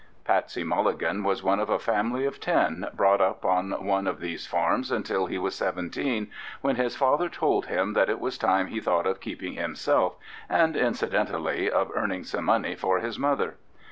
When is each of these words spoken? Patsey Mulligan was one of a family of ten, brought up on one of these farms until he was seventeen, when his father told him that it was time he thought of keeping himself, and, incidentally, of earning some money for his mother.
Patsey 0.25 0.63
Mulligan 0.63 1.23
was 1.23 1.43
one 1.43 1.59
of 1.59 1.69
a 1.69 1.77
family 1.77 2.25
of 2.25 2.39
ten, 2.39 2.87
brought 2.91 3.21
up 3.21 3.45
on 3.45 3.85
one 3.85 4.07
of 4.07 4.19
these 4.19 4.47
farms 4.47 4.89
until 4.89 5.27
he 5.27 5.37
was 5.37 5.53
seventeen, 5.53 6.31
when 6.61 6.75
his 6.75 6.95
father 6.95 7.29
told 7.29 7.67
him 7.67 7.93
that 7.93 8.09
it 8.09 8.19
was 8.19 8.39
time 8.39 8.69
he 8.69 8.81
thought 8.81 9.05
of 9.05 9.21
keeping 9.21 9.53
himself, 9.53 10.15
and, 10.49 10.75
incidentally, 10.75 11.69
of 11.69 11.91
earning 11.95 12.23
some 12.23 12.45
money 12.45 12.73
for 12.75 12.97
his 12.97 13.19
mother. 13.19 13.57